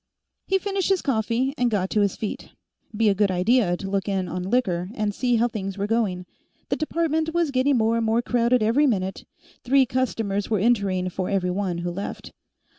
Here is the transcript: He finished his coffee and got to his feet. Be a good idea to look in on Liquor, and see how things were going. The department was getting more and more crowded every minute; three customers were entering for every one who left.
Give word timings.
He 0.47 0.57
finished 0.57 0.89
his 0.89 1.03
coffee 1.03 1.53
and 1.59 1.69
got 1.69 1.91
to 1.91 2.01
his 2.01 2.15
feet. 2.15 2.49
Be 2.97 3.07
a 3.07 3.13
good 3.13 3.29
idea 3.29 3.77
to 3.77 3.87
look 3.87 4.09
in 4.09 4.27
on 4.27 4.41
Liquor, 4.49 4.89
and 4.95 5.13
see 5.13 5.35
how 5.35 5.47
things 5.47 5.77
were 5.77 5.85
going. 5.85 6.25
The 6.69 6.75
department 6.75 7.35
was 7.35 7.51
getting 7.51 7.77
more 7.77 7.97
and 7.97 8.05
more 8.07 8.23
crowded 8.23 8.63
every 8.63 8.87
minute; 8.87 9.25
three 9.63 9.85
customers 9.85 10.49
were 10.49 10.57
entering 10.57 11.09
for 11.11 11.29
every 11.29 11.51
one 11.51 11.77
who 11.77 11.91
left. 11.91 12.31